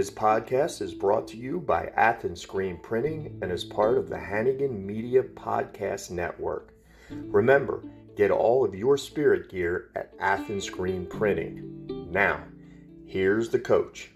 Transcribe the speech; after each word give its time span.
This 0.00 0.10
podcast 0.10 0.80
is 0.80 0.94
brought 0.94 1.28
to 1.28 1.36
you 1.36 1.60
by 1.60 1.90
Athens 1.94 2.40
Screen 2.40 2.78
Printing 2.82 3.38
and 3.42 3.52
is 3.52 3.64
part 3.64 3.98
of 3.98 4.08
the 4.08 4.18
Hannigan 4.18 4.86
Media 4.86 5.22
Podcast 5.22 6.10
Network. 6.10 6.72
Remember, 7.10 7.84
get 8.16 8.30
all 8.30 8.64
of 8.64 8.74
your 8.74 8.96
spirit 8.96 9.50
gear 9.50 9.90
at 9.94 10.14
Athens 10.18 10.64
Screen 10.64 11.04
Printing. 11.04 12.08
Now, 12.10 12.42
here's 13.04 13.50
the 13.50 13.58
coach. 13.58 14.10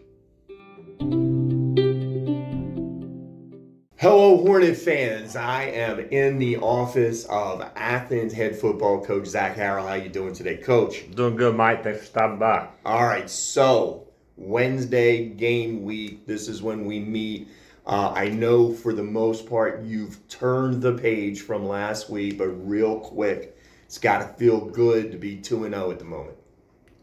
Hello, 3.98 4.38
Hornet 4.38 4.78
fans. 4.78 5.36
I 5.36 5.64
am 5.64 5.98
in 5.98 6.38
the 6.38 6.56
office 6.56 7.26
of 7.26 7.60
Athens 7.76 8.32
head 8.32 8.56
football 8.56 9.04
coach 9.04 9.26
Zac 9.26 9.54
Harrell. 9.54 9.86
How 9.86 9.96
you 9.96 10.08
doing 10.08 10.32
today, 10.32 10.56
Coach? 10.56 11.10
Doing 11.10 11.36
good, 11.36 11.54
Mike. 11.54 11.84
Thanks 11.84 12.00
for 12.00 12.06
stopping 12.06 12.38
by. 12.38 12.68
All 12.86 13.04
right, 13.04 13.28
so 13.28 14.08
Wednesday 14.36 15.26
game 15.26 15.82
week. 15.84 16.26
This 16.26 16.48
is 16.48 16.62
when 16.62 16.84
we 16.86 17.00
meet. 17.00 17.48
Uh, 17.86 18.12
I 18.14 18.28
know 18.28 18.72
for 18.72 18.92
the 18.92 19.02
most 19.02 19.48
part 19.48 19.82
you've 19.82 20.26
turned 20.28 20.82
the 20.82 20.94
page 20.94 21.42
from 21.42 21.66
last 21.66 22.08
week, 22.08 22.38
but 22.38 22.48
real 22.48 22.98
quick, 22.98 23.56
it's 23.84 23.98
got 23.98 24.18
to 24.18 24.38
feel 24.38 24.64
good 24.64 25.12
to 25.12 25.18
be 25.18 25.36
two 25.36 25.64
and 25.64 25.74
zero 25.74 25.86
oh 25.86 25.90
at 25.90 25.98
the 25.98 26.04
moment. 26.04 26.36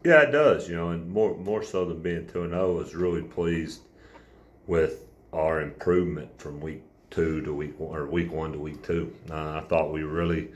Yeah, 0.04 0.22
it 0.22 0.32
does. 0.32 0.68
You 0.68 0.74
know, 0.74 0.90
and 0.90 1.08
more 1.08 1.36
more 1.36 1.62
so 1.62 1.84
than 1.84 2.02
being 2.02 2.26
two 2.26 2.42
and 2.42 2.52
zero, 2.52 2.72
oh, 2.72 2.72
was 2.74 2.94
really 2.94 3.22
pleased 3.22 3.82
with 4.66 5.04
our 5.32 5.60
improvement 5.60 6.30
from 6.38 6.60
week 6.60 6.82
two 7.10 7.40
to 7.42 7.54
week 7.54 7.78
one 7.78 7.96
or 7.96 8.06
week 8.06 8.32
one 8.32 8.52
to 8.52 8.58
week 8.58 8.82
two. 8.82 9.14
Uh, 9.30 9.60
I 9.62 9.64
thought 9.68 9.92
we 9.92 10.02
really 10.02 10.50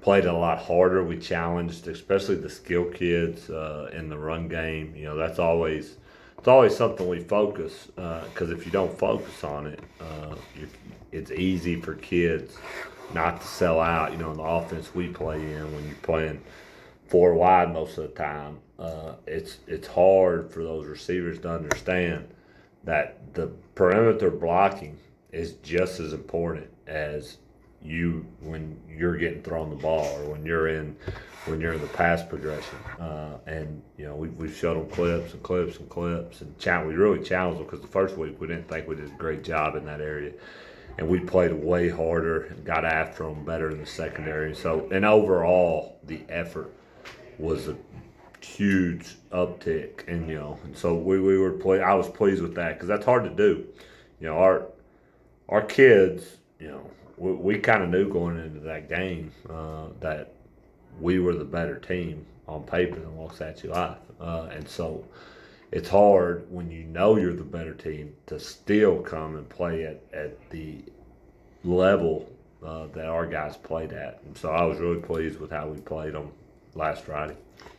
played 0.00 0.24
a 0.24 0.32
lot 0.32 0.58
harder. 0.58 1.04
We 1.04 1.18
challenged, 1.18 1.86
especially 1.88 2.36
the 2.36 2.48
skill 2.48 2.86
kids 2.86 3.50
uh, 3.50 3.90
in 3.92 4.08
the 4.08 4.16
run 4.16 4.48
game. 4.48 4.94
You 4.96 5.04
know, 5.04 5.16
that's 5.16 5.38
always 5.38 5.96
it's 6.38 6.48
always 6.48 6.76
something 6.76 7.08
we 7.08 7.20
focus 7.20 7.86
because 7.94 8.50
uh, 8.50 8.56
if 8.56 8.64
you 8.64 8.72
don't 8.72 8.96
focus 8.98 9.42
on 9.44 9.66
it, 9.66 9.80
uh, 10.00 10.34
it's 11.12 11.30
easy 11.30 11.80
for 11.80 11.94
kids 11.94 12.56
not 13.14 13.40
to 13.40 13.46
sell 13.46 13.80
out. 13.80 14.12
You 14.12 14.18
know, 14.18 14.30
in 14.30 14.36
the 14.36 14.42
offense 14.42 14.94
we 14.94 15.08
play 15.08 15.36
in 15.36 15.74
when 15.74 15.86
you're 15.86 15.96
playing 15.96 16.40
four 17.08 17.34
wide 17.34 17.72
most 17.72 17.98
of 17.98 18.04
the 18.04 18.14
time, 18.14 18.58
uh, 18.78 19.14
it's 19.26 19.58
it's 19.66 19.88
hard 19.88 20.50
for 20.50 20.62
those 20.62 20.86
receivers 20.86 21.38
to 21.40 21.50
understand 21.50 22.28
that 22.84 23.34
the 23.34 23.48
perimeter 23.74 24.30
blocking 24.30 24.96
is 25.32 25.54
just 25.62 26.00
as 26.00 26.12
important 26.12 26.68
as 26.86 27.38
you 27.82 28.26
when 28.40 28.80
you're 28.88 29.16
getting 29.16 29.42
thrown 29.42 29.70
the 29.70 29.76
ball 29.76 30.06
or 30.18 30.30
when 30.30 30.44
you're 30.44 30.68
in 30.68 30.96
when 31.46 31.60
you're 31.60 31.74
in 31.74 31.80
the 31.80 31.86
pass 31.88 32.22
progression. 32.22 32.78
Uh, 32.98 33.38
and 33.46 33.82
you 33.96 34.04
know 34.04 34.14
we 34.14 34.28
we've 34.28 34.56
showed 34.56 34.76
them 34.76 34.90
clips 34.90 35.32
and 35.32 35.42
clips 35.42 35.78
and 35.78 35.88
clips 35.88 36.40
and. 36.40 36.86
We 36.86 36.94
really 36.94 37.24
challenged 37.24 37.60
them 37.60 37.66
because 37.66 37.80
the 37.80 37.88
first 37.88 38.16
week 38.16 38.40
we 38.40 38.46
didn't 38.46 38.68
think 38.68 38.88
we 38.88 38.96
did 38.96 39.06
a 39.06 39.16
great 39.16 39.44
job 39.44 39.76
in 39.76 39.84
that 39.86 40.00
area, 40.00 40.32
and 40.98 41.08
we 41.08 41.20
played 41.20 41.52
way 41.52 41.88
harder 41.88 42.44
and 42.44 42.64
got 42.64 42.84
after 42.84 43.24
them 43.24 43.44
better 43.44 43.70
in 43.70 43.78
the 43.78 43.86
secondary. 43.86 44.54
So 44.54 44.88
and 44.92 45.04
overall 45.04 45.98
the 46.04 46.20
effort 46.28 46.72
was 47.38 47.68
a 47.68 47.76
huge 48.40 49.16
uptick 49.32 50.06
and 50.08 50.28
you 50.28 50.36
know 50.36 50.58
and 50.64 50.76
so 50.76 50.94
we, 50.94 51.20
we 51.20 51.36
were 51.36 51.50
play 51.50 51.80
I 51.80 51.94
was 51.94 52.08
pleased 52.08 52.42
with 52.42 52.54
that 52.54 52.74
because 52.74 52.86
that's 52.86 53.04
hard 53.04 53.24
to 53.24 53.30
do 53.30 53.66
you 54.20 54.26
know 54.26 54.38
our 54.38 54.68
our 55.48 55.62
kids 55.62 56.36
you 56.60 56.68
know 56.68 56.90
we, 57.16 57.32
we 57.32 57.58
kind 57.58 57.82
of 57.82 57.90
knew 57.90 58.08
going 58.08 58.38
into 58.38 58.60
that 58.60 58.88
game 58.88 59.32
uh, 59.50 59.86
that 60.00 60.32
we 61.00 61.18
were 61.18 61.34
the 61.34 61.44
better 61.44 61.78
team 61.78 62.24
on 62.48 62.62
paper 62.62 62.98
than 62.98 63.10
Waxahachie 63.10 63.68
Life. 63.68 63.98
Uh, 64.20 64.48
and 64.52 64.66
so 64.68 65.04
it's 65.72 65.88
hard 65.88 66.46
when 66.50 66.70
you 66.70 66.84
know 66.84 67.16
you're 67.16 67.34
the 67.34 67.44
better 67.44 67.74
team 67.74 68.14
to 68.26 68.38
still 68.38 69.00
come 69.00 69.36
and 69.36 69.48
play 69.48 69.84
at, 69.84 70.00
at 70.12 70.50
the 70.50 70.82
level 71.64 72.30
uh, 72.64 72.86
that 72.94 73.06
our 73.06 73.26
guys 73.26 73.56
played 73.56 73.92
at. 73.92 74.20
And 74.24 74.36
so 74.36 74.50
I 74.50 74.64
was 74.64 74.78
really 74.78 75.00
pleased 75.00 75.38
with 75.40 75.50
how 75.50 75.68
we 75.68 75.78
played 75.80 76.14
them 76.14 76.30
last 76.74 77.04
Friday. 77.04 77.36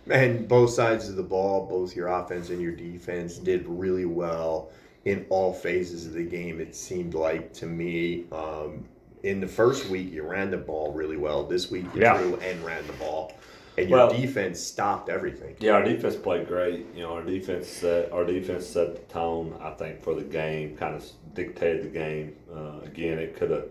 And 0.10 0.48
both 0.48 0.72
sides 0.72 1.10
of 1.10 1.16
the 1.16 1.24
ball, 1.24 1.66
both 1.66 1.96
your 1.96 2.08
offense 2.08 2.50
and 2.50 2.62
your 2.62 2.72
defense, 2.74 3.38
did 3.38 3.66
really 3.68 4.06
well 4.06 4.72
in 5.06 5.26
all 5.30 5.54
phases 5.54 6.06
of 6.06 6.14
the 6.14 6.24
game. 6.24 6.60
It 6.60 6.76
seemed 6.76 7.14
like 7.14 7.54
to 7.54 7.66
me, 7.66 8.26
um, 8.32 8.86
in 9.24 9.40
the 9.40 9.48
first 9.48 9.90
week 9.90 10.12
you 10.12 10.24
ran 10.24 10.52
the 10.52 10.58
ball 10.58 10.94
really 10.94 11.18
well. 11.18 11.44
This 11.44 11.72
week 11.72 11.86
you 11.94 12.02
yeah. 12.02 12.18
threw 12.18 12.36
and 12.38 12.64
ran 12.64 12.86
the 12.88 12.94
ball, 12.94 13.34
and 13.78 13.90
your 13.90 14.00
well, 14.00 14.10
defense 14.10 14.60
stopped 14.60 15.10
everything. 15.10 15.56
Yeah, 15.60 15.74
our 15.74 15.84
defense 15.84 16.16
played 16.16 16.48
great. 16.48 16.86
You 16.96 17.04
know, 17.04 17.14
our 17.14 17.24
defense 17.24 17.68
set 17.68 18.12
our 18.12 18.26
defense 18.26 18.66
set 18.66 18.96
the 18.96 19.14
tone. 19.14 19.58
I 19.62 19.72
think 19.72 20.04
for 20.04 20.14
the 20.14 20.24
game, 20.24 20.76
kind 20.78 20.96
of 20.96 21.06
dictated 21.34 21.84
the 21.84 21.90
game. 21.90 22.36
Uh, 22.54 22.80
again, 22.84 23.20
it 23.20 23.36
could 23.36 23.52
have. 23.52 23.66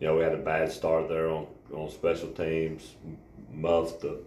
You 0.00 0.06
know, 0.06 0.16
we 0.16 0.22
had 0.22 0.32
a 0.32 0.38
bad 0.38 0.72
start 0.72 1.08
there 1.08 1.28
on 1.28 1.46
on 1.74 1.90
special 1.90 2.30
teams, 2.30 2.94
muffed 3.52 4.00
the 4.00 4.20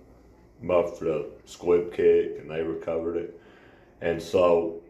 muffed 0.62 1.00
the 1.00 1.30
squib 1.46 1.94
kick, 1.94 2.40
and 2.40 2.50
they 2.50 2.62
recovered 2.62 3.18
it, 3.18 3.40
and 4.02 4.22
so 4.22 4.82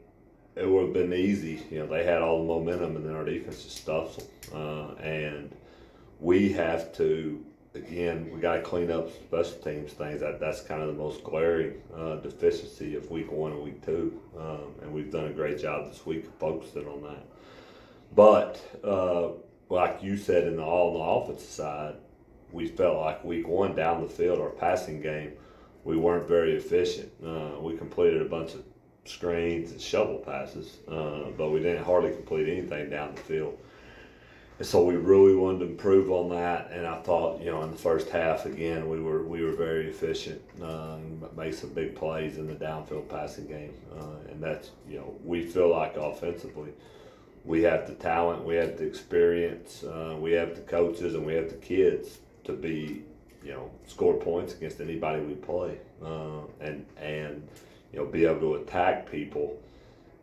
it 0.55 0.69
would 0.69 0.83
have 0.83 0.93
been 0.93 1.13
easy. 1.13 1.65
You 1.71 1.79
know, 1.79 1.87
they 1.87 2.03
had 2.03 2.21
all 2.21 2.39
the 2.39 2.47
momentum, 2.47 2.95
and 2.95 3.05
then 3.05 3.15
our 3.15 3.25
defense 3.25 3.63
just 3.63 3.77
stuffs 3.77 4.17
them. 4.17 4.27
Uh, 4.53 4.93
and 5.01 5.55
we 6.19 6.51
have 6.53 6.93
to 6.97 7.45
again 7.75 8.29
we 8.31 8.39
got 8.39 8.55
to 8.55 8.61
clean 8.61 8.91
up 8.91 9.09
special 9.11 9.57
teams 9.59 9.93
things. 9.93 10.21
That 10.21 10.39
that's 10.39 10.61
kind 10.61 10.81
of 10.81 10.87
the 10.87 10.93
most 10.93 11.23
glaring 11.23 11.81
uh, 11.95 12.17
deficiency 12.17 12.95
of 12.95 13.09
week 13.09 13.31
one 13.31 13.51
and 13.51 13.61
week 13.61 13.83
two. 13.85 14.19
Um, 14.39 14.73
and 14.81 14.93
we've 14.93 15.11
done 15.11 15.25
a 15.25 15.33
great 15.33 15.59
job 15.59 15.91
this 15.91 16.05
week 16.05 16.25
focusing 16.39 16.87
on 16.87 17.01
that. 17.03 17.25
But 18.15 18.61
uh, 18.83 19.29
like 19.69 20.03
you 20.03 20.17
said 20.17 20.47
in 20.47 20.57
the 20.57 20.63
all 20.63 20.89
on 20.89 20.93
the 20.93 21.31
offensive 21.31 21.49
side 21.49 21.95
we 22.51 22.67
felt 22.67 22.97
like 22.97 23.23
week 23.23 23.47
one 23.47 23.75
down 23.75 24.01
the 24.01 24.09
field 24.09 24.39
our 24.39 24.49
passing 24.49 25.01
game 25.01 25.33
we 25.83 25.97
weren't 25.97 26.27
very 26.27 26.55
efficient. 26.55 27.11
Uh, 27.25 27.59
we 27.59 27.75
completed 27.75 28.21
a 28.21 28.25
bunch 28.25 28.53
of 28.53 28.63
screens 29.05 29.71
and 29.71 29.81
shovel 29.81 30.17
passes 30.19 30.77
uh, 30.87 31.29
but 31.37 31.49
we 31.49 31.59
didn't 31.59 31.83
hardly 31.83 32.11
complete 32.11 32.47
anything 32.47 32.89
down 32.89 33.13
the 33.15 33.21
field 33.21 33.57
so 34.61 34.83
we 34.83 34.95
really 34.95 35.35
wanted 35.35 35.59
to 35.59 35.65
improve 35.65 36.11
on 36.11 36.29
that. 36.29 36.71
And 36.71 36.85
I 36.85 37.01
thought, 37.01 37.41
you 37.41 37.51
know, 37.51 37.63
in 37.63 37.71
the 37.71 37.77
first 37.77 38.09
half 38.09 38.45
again, 38.45 38.87
we 38.89 38.99
were 38.99 39.23
we 39.23 39.43
were 39.43 39.53
very 39.53 39.87
efficient, 39.87 40.41
uh, 40.61 40.97
made 41.35 41.55
some 41.55 41.71
big 41.71 41.95
plays 41.95 42.37
in 42.37 42.47
the 42.47 42.53
downfield 42.53 43.09
passing 43.09 43.47
game, 43.47 43.73
uh, 43.97 44.31
and 44.31 44.41
that's 44.41 44.71
you 44.87 44.97
know 44.97 45.13
we 45.23 45.43
feel 45.43 45.69
like 45.69 45.95
offensively, 45.97 46.71
we 47.45 47.63
have 47.63 47.87
the 47.87 47.95
talent, 47.95 48.45
we 48.45 48.55
have 48.55 48.77
the 48.77 48.85
experience, 48.85 49.83
uh, 49.83 50.15
we 50.19 50.31
have 50.33 50.55
the 50.55 50.61
coaches, 50.61 51.15
and 51.15 51.25
we 51.25 51.33
have 51.33 51.49
the 51.49 51.57
kids 51.57 52.19
to 52.43 52.53
be, 52.53 53.03
you 53.43 53.51
know, 53.51 53.69
score 53.87 54.13
points 54.13 54.53
against 54.53 54.79
anybody 54.79 55.21
we 55.23 55.33
play, 55.33 55.77
uh, 56.03 56.41
and 56.61 56.85
and 56.97 57.47
you 57.91 57.99
know 57.99 58.05
be 58.05 58.25
able 58.25 58.39
to 58.39 58.55
attack 58.55 59.09
people 59.09 59.57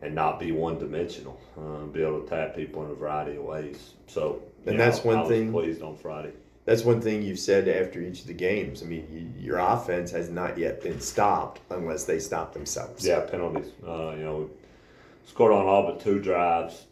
and 0.01 0.15
not 0.15 0.39
be 0.39 0.51
one 0.51 0.79
dimensional. 0.79 1.39
Uh, 1.57 1.85
be 1.85 2.01
able 2.01 2.21
to 2.21 2.29
tap 2.29 2.55
people 2.55 2.83
in 2.85 2.91
a 2.91 2.95
variety 2.95 3.37
of 3.37 3.43
ways. 3.43 3.93
So, 4.07 4.41
and 4.65 4.79
that's 4.79 5.03
know, 5.05 5.15
one 5.15 5.27
thing. 5.27 5.51
Pleased 5.51 5.81
on 5.81 5.95
Friday. 5.95 6.31
That's 6.65 6.83
one 6.83 7.01
thing 7.01 7.23
you've 7.23 7.39
said 7.39 7.67
after 7.67 8.01
each 8.01 8.21
of 8.21 8.27
the 8.27 8.33
games. 8.33 8.83
I 8.83 8.85
mean, 8.85 9.07
you, 9.11 9.43
your 9.47 9.57
offense 9.57 10.11
has 10.11 10.29
not 10.29 10.57
yet 10.57 10.81
been 10.81 10.99
stopped 10.99 11.61
unless 11.71 12.03
they 12.03 12.19
stop 12.19 12.53
themselves. 12.53 13.05
Yeah, 13.05 13.21
penalties. 13.21 13.71
Uh, 13.85 14.11
you 14.11 14.23
know, 14.23 14.37
we 14.37 15.29
scored 15.29 15.53
on 15.53 15.65
all 15.65 15.83
but 15.83 16.01
two 16.01 16.19
drives 16.19 16.85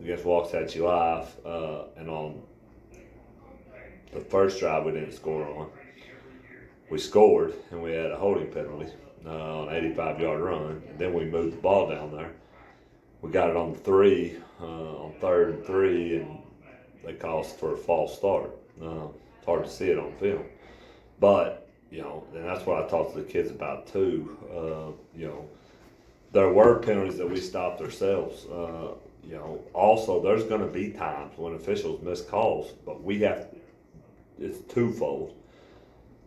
against 0.00 0.24
Waxahachie 0.24 0.80
Life, 0.80 1.34
uh, 1.44 1.84
and 1.96 2.08
on 2.08 2.42
the 4.12 4.20
first 4.20 4.60
drive 4.60 4.84
we 4.84 4.92
didn't 4.92 5.12
score 5.12 5.46
on. 5.46 5.70
We 6.90 6.98
scored, 6.98 7.54
and 7.70 7.82
we 7.82 7.92
had 7.92 8.10
a 8.10 8.16
holding 8.16 8.52
penalty 8.52 8.92
uh, 9.26 9.66
an 9.68 9.74
85 9.74 10.20
yard 10.20 10.40
run. 10.40 10.82
And 10.88 10.98
then 10.98 11.12
we 11.14 11.24
moved 11.24 11.56
the 11.56 11.60
ball 11.60 11.88
down 11.88 12.12
there. 12.12 12.32
We 13.20 13.30
got 13.30 13.50
it 13.50 13.56
on 13.56 13.74
three, 13.74 14.36
uh, 14.60 14.64
on 15.04 15.14
third 15.20 15.50
and 15.50 15.64
three, 15.64 16.16
and 16.16 16.38
they 17.04 17.12
caused 17.12 17.56
for 17.56 17.74
a 17.74 17.76
false 17.76 18.16
start. 18.16 18.50
Uh, 18.82 19.08
it's 19.36 19.46
hard 19.46 19.64
to 19.64 19.70
see 19.70 19.86
it 19.86 19.98
on 19.98 20.12
film. 20.16 20.44
But, 21.20 21.68
you 21.90 22.02
know, 22.02 22.24
and 22.34 22.44
that's 22.44 22.66
what 22.66 22.82
I 22.82 22.88
talked 22.88 23.14
to 23.14 23.22
the 23.22 23.28
kids 23.28 23.50
about 23.50 23.86
too. 23.86 24.36
Uh, 24.50 25.18
you 25.18 25.26
know, 25.26 25.48
there 26.32 26.48
were 26.48 26.80
penalties 26.80 27.18
that 27.18 27.28
we 27.28 27.38
stopped 27.38 27.80
ourselves. 27.80 28.46
Uh, 28.46 28.94
you 29.22 29.34
know, 29.34 29.62
also 29.72 30.20
there's 30.20 30.44
going 30.44 30.62
to 30.62 30.66
be 30.66 30.90
times 30.90 31.32
when 31.36 31.54
officials 31.54 32.02
miss 32.02 32.22
calls, 32.22 32.72
but 32.84 33.02
we 33.04 33.20
have, 33.20 33.48
it's 34.40 34.58
twofold 34.72 35.36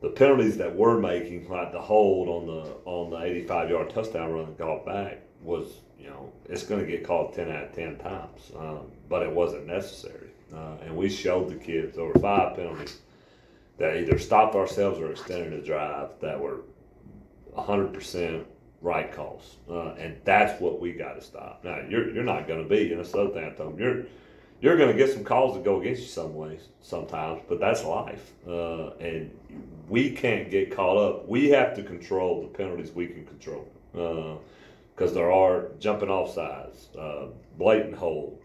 the 0.06 0.12
penalties 0.12 0.56
that 0.58 0.76
we're 0.76 1.00
making, 1.00 1.50
like 1.50 1.72
the 1.72 1.82
hold 1.82 2.30
on 2.30 2.46
the 2.46 2.72
on 2.86 3.10
the 3.10 3.18
85 3.18 3.70
yard 3.72 3.90
touchdown 3.90 4.32
run 4.32 4.46
that 4.46 4.58
got 4.58 4.86
back, 4.86 5.18
was 5.42 5.80
you 5.98 6.08
know 6.08 6.32
it's 6.48 6.62
going 6.62 6.80
to 6.80 6.86
get 6.86 7.04
called 7.04 7.34
10 7.34 7.50
out 7.50 7.64
of 7.64 7.76
10 7.76 7.98
times, 7.98 8.52
um, 8.56 8.82
but 9.10 9.24
it 9.24 9.32
wasn't 9.32 9.66
necessary. 9.66 10.30
Uh, 10.54 10.76
and 10.84 10.96
we 10.96 11.10
showed 11.10 11.50
the 11.50 11.56
kids 11.56 11.98
over 11.98 12.18
five 12.20 12.56
penalties 12.56 13.00
that 13.80 13.98
either 13.98 14.20
stopped 14.20 14.54
ourselves 14.54 15.00
or 15.00 15.10
extended 15.10 15.60
the 15.60 15.66
drive 15.66 16.10
that 16.22 16.40
were 16.40 16.60
100% 17.58 18.46
right 18.82 19.12
calls, 19.12 19.56
uh, 19.72 19.96
and 19.96 20.16
that's 20.24 20.62
what 20.62 20.80
we 20.80 20.94
got 20.94 21.16
to 21.16 21.22
stop. 21.22 21.62
Now, 21.64 21.80
you're 21.90 22.14
you're 22.14 22.24
not 22.24 22.48
going 22.48 22.62
to 22.62 22.70
be, 22.70 22.92
and 22.92 23.00
that's 23.00 23.12
the 23.12 23.22
other 23.22 23.34
thing 23.34 23.44
I 23.44 23.50
told 23.56 23.74
them. 23.74 23.80
You're 23.80 24.06
you're 24.62 24.78
going 24.78 24.92
to 24.92 24.98
get 24.98 25.14
some 25.14 25.24
calls 25.24 25.56
that 25.56 25.64
go 25.64 25.82
against 25.82 26.02
you 26.02 26.08
some 26.08 26.34
ways 26.36 26.70
sometimes, 26.82 27.42
but 27.48 27.60
that's 27.60 27.84
life, 27.84 28.32
uh, 28.48 28.92
and 29.00 29.32
we 29.90 30.12
can't 30.12 30.50
get 30.50 30.76
caught 30.76 30.98
up. 30.98 31.28
We 31.28 31.50
have 31.50 31.76
to 31.76 31.84
control 31.84 32.42
the 32.42 32.48
penalties 32.48 32.92
we 32.92 33.08
can 33.08 33.26
control, 33.26 33.68
because 33.92 35.14
there 35.14 35.32
are 35.32 35.68
jumping 35.80 36.10
off 36.10 36.34
sides, 36.34 36.88
uh, 36.98 37.28
blatant 37.58 37.96
holds, 37.96 38.44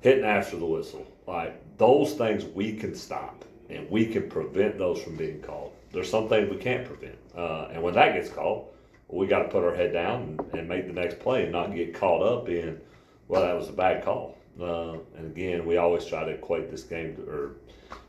hitting 0.00 0.24
after 0.24 0.56
the 0.56 0.66
whistle, 0.66 1.06
like 1.26 1.60
those 1.78 2.14
things 2.14 2.44
we 2.44 2.74
can 2.74 2.94
stop 2.94 3.44
and 3.70 3.88
we 3.90 4.06
can 4.06 4.28
prevent 4.28 4.78
those 4.78 5.02
from 5.02 5.16
being 5.16 5.40
called. 5.40 5.72
There's 5.92 6.10
some 6.10 6.28
things 6.28 6.50
we 6.50 6.56
can't 6.56 6.86
prevent, 6.86 7.18
uh, 7.36 7.68
and 7.70 7.82
when 7.82 7.94
that 7.94 8.14
gets 8.14 8.30
called, 8.30 8.68
we 9.08 9.26
got 9.26 9.42
to 9.42 9.48
put 9.48 9.64
our 9.64 9.74
head 9.74 9.92
down 9.92 10.22
and, 10.22 10.60
and, 10.60 10.68
make 10.68 10.86
the 10.86 10.92
next 10.92 11.18
play 11.18 11.44
and 11.44 11.52
not 11.52 11.74
get 11.74 11.94
caught 11.94 12.22
up 12.22 12.48
in, 12.48 12.78
well, 13.26 13.40
that 13.40 13.56
was 13.56 13.68
a 13.68 13.72
bad 13.72 14.04
call. 14.04 14.37
Uh, 14.60 14.94
and 15.16 15.26
again, 15.26 15.64
we 15.66 15.76
always 15.76 16.04
try 16.04 16.24
to 16.24 16.32
equate 16.32 16.70
this 16.70 16.82
game 16.82 17.14
to, 17.16 17.22
or 17.22 17.52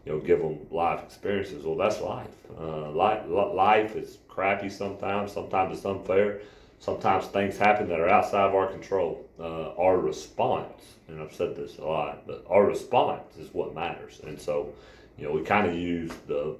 you 0.05 0.13
know, 0.13 0.19
give 0.19 0.39
them 0.39 0.59
life 0.71 1.03
experiences. 1.03 1.63
Well, 1.63 1.75
that's 1.75 2.01
life. 2.01 2.35
Uh, 2.59 2.91
life, 2.91 3.23
life 3.27 3.95
is 3.95 4.17
crappy 4.27 4.69
sometimes. 4.69 5.31
Sometimes 5.31 5.77
it's 5.77 5.85
unfair. 5.85 6.41
Sometimes 6.79 7.25
things 7.27 7.57
happen 7.57 7.89
that 7.89 7.99
are 7.99 8.09
outside 8.09 8.47
of 8.47 8.55
our 8.55 8.67
control. 8.67 9.27
Uh, 9.39 9.73
our 9.75 9.97
response, 9.99 10.95
and 11.07 11.21
I've 11.21 11.33
said 11.33 11.55
this 11.55 11.77
a 11.77 11.85
lot, 11.85 12.25
but 12.25 12.45
our 12.49 12.65
response 12.65 13.37
is 13.37 13.53
what 13.53 13.75
matters. 13.75 14.21
And 14.23 14.39
so, 14.39 14.73
you 15.17 15.25
know, 15.25 15.31
we 15.33 15.43
kind 15.43 15.67
of 15.67 15.75
use 15.75 16.11
the 16.27 16.57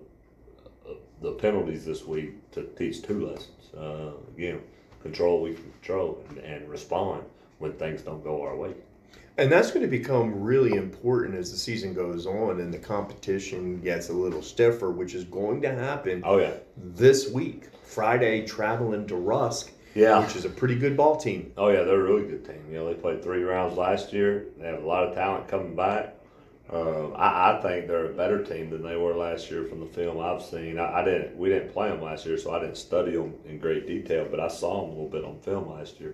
uh, 0.88 0.94
the 1.21 1.31
penalties 1.33 1.86
this 1.86 2.06
week 2.06 2.51
to 2.51 2.63
teach 2.77 3.01
two 3.01 3.27
lessons. 3.27 3.74
Uh, 3.75 4.12
again, 4.36 4.62
control 5.01 5.41
we 5.41 5.53
control 5.53 6.24
and, 6.30 6.38
and 6.39 6.69
respond 6.69 7.24
when 7.59 7.74
things 7.74 8.01
don't 8.01 8.24
go 8.24 8.41
our 8.41 8.56
way. 8.56 8.74
And 9.38 9.50
that's 9.50 9.72
going 9.72 9.84
to 9.84 9.88
become 9.90 10.42
really 10.42 10.74
important 10.74 11.36
as 11.36 11.50
the 11.50 11.58
season 11.58 11.94
goes 11.94 12.26
on 12.26 12.60
and 12.60 12.74
the 12.74 12.78
competition 12.78 13.80
gets 13.80 14.10
a 14.10 14.14
little 14.14 14.42
stiffer, 14.42 14.92
which 14.92 15.16
is 15.16 15.24
going 15.24 15.62
to 15.62 15.74
happen. 15.74 16.22
Oh 16.26 16.40
yeah, 16.40 16.56
this 16.76 17.30
week, 17.30 17.70
Friday, 17.84 18.46
traveling 18.46 19.08
to 19.08 19.16
Rusk. 19.16 19.72
Yeah, 19.96 20.24
which 20.24 20.36
is 20.36 20.44
a 20.44 20.50
pretty 20.50 20.76
good 20.76 20.98
ball 20.98 21.16
team. 21.16 21.54
Oh 21.58 21.70
yeah, 21.70 21.84
they're 21.84 22.02
a 22.02 22.04
really 22.04 22.28
good 22.28 22.46
team. 22.46 22.62
You 22.70 22.80
know, 22.80 22.88
they 22.88 23.00
played 23.00 23.24
three 23.24 23.44
rounds 23.44 23.78
last 23.78 24.12
year. 24.12 24.48
They 24.58 24.68
have 24.68 24.84
a 24.84 24.86
lot 24.86 25.06
of 25.06 25.16
talent 25.16 25.48
coming 25.48 25.74
back. 25.74 26.16
Uh, 26.72 27.10
I, 27.14 27.58
I, 27.58 27.62
think 27.62 27.88
they're 27.88 28.12
a 28.12 28.14
better 28.14 28.44
team 28.44 28.70
than 28.70 28.84
they 28.84 28.96
were 28.96 29.16
last 29.16 29.50
year 29.50 29.64
from 29.64 29.80
the 29.80 29.88
film 29.88 30.20
I've 30.20 30.44
seen. 30.44 30.78
I, 30.78 31.00
I, 31.00 31.04
didn't, 31.04 31.36
we 31.36 31.50
didn't 31.50 31.74
play 31.74 31.90
them 31.90 32.00
last 32.00 32.28
year, 32.28 32.38
so 32.38 32.54
I 32.54 32.60
didn't 32.60 32.78
study 32.78 33.14
them 33.14 33.34
in 33.46 33.58
great 33.58 33.88
detail. 33.88 34.28
But 34.30 34.40
I 34.40 34.50
saw 34.50 34.82
them 34.82 34.92
a 34.92 34.94
little 34.94 35.10
bit 35.10 35.24
on 35.24 35.40
film 35.40 35.68
last 35.72 36.00
year. 36.00 36.14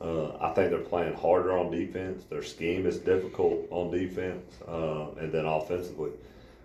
Uh, 0.00 0.36
I 0.40 0.52
think 0.52 0.70
they're 0.70 0.78
playing 0.80 1.14
harder 1.14 1.56
on 1.56 1.70
defense. 1.70 2.24
Their 2.24 2.42
scheme 2.42 2.86
is 2.86 2.98
difficult 2.98 3.66
on 3.70 3.90
defense, 3.90 4.52
uh, 4.68 5.06
and 5.18 5.32
then 5.32 5.46
offensively, 5.46 6.10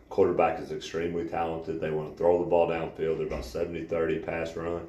quarterback 0.10 0.60
is 0.60 0.72
extremely 0.72 1.28
talented. 1.28 1.80
They 1.80 1.92
want 1.92 2.12
to 2.12 2.18
throw 2.18 2.40
the 2.40 2.50
ball 2.50 2.68
downfield. 2.68 3.18
They're 3.18 3.28
about 3.28 3.44
70-30 3.44 4.26
pass 4.26 4.56
run, 4.58 4.86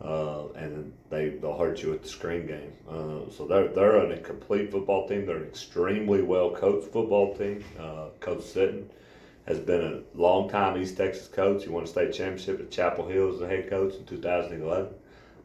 uh, 0.00 0.48
and 0.56 0.90
they 1.10 1.30
they'll 1.30 1.58
hurt 1.58 1.82
you 1.82 1.90
with 1.90 2.02
the 2.02 2.08
screen 2.08 2.46
game. 2.46 2.72
Uh, 2.88 3.30
so 3.30 3.46
they're 3.46 3.68
they're 3.68 3.96
a 3.96 4.18
complete 4.20 4.70
football 4.70 5.06
team. 5.06 5.26
They're 5.26 5.36
an 5.36 5.44
extremely 5.44 6.22
well 6.22 6.50
coached 6.50 6.88
football 6.88 7.36
team. 7.36 7.62
Uh, 7.78 8.06
coach 8.20 8.40
Sitton 8.40 8.84
has 9.46 9.58
been 9.58 9.82
a 9.82 10.18
long 10.18 10.48
time 10.48 10.80
East 10.80 10.96
Texas 10.96 11.28
coach. 11.28 11.64
He 11.64 11.68
won 11.68 11.84
a 11.84 11.86
state 11.86 12.14
championship 12.14 12.58
at 12.58 12.70
Chapel 12.70 13.06
Hill 13.06 13.34
as 13.34 13.40
the 13.40 13.46
head 13.46 13.68
coach 13.68 13.94
in 13.96 14.04
2011 14.06 14.94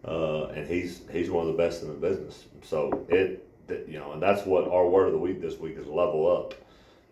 uh, 0.08 0.48
and 0.48 0.68
he's 0.68 1.02
he's 1.12 1.30
one 1.30 1.48
of 1.48 1.52
the 1.52 1.58
best 1.58 1.82
in 1.82 1.90
the 1.90 1.94
business. 1.94 2.46
So 2.64 3.06
it, 3.10 3.46
you 3.88 4.00
know, 4.00 4.14
and 4.14 4.22
that's 4.22 4.46
what 4.46 4.68
our 4.70 4.88
word 4.88 5.08
of 5.08 5.12
the 5.12 5.20
week 5.20 5.42
this 5.42 5.58
week 5.58 5.78
is 5.78 5.88
level 5.88 6.32
up. 6.32 6.54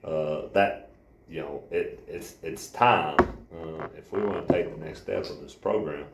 Uh, 0.03 0.47
that 0.53 0.91
you 1.29 1.41
know, 1.41 1.63
it 1.71 2.01
it's 2.07 2.35
it's 2.41 2.67
time 2.67 3.17
uh, 3.19 3.87
if 3.97 4.11
we 4.11 4.21
want 4.21 4.47
to 4.47 4.53
take 4.53 4.71
the 4.71 4.85
next 4.85 5.01
step 5.01 5.25
of 5.25 5.41
this 5.41 5.53
program, 5.53 6.05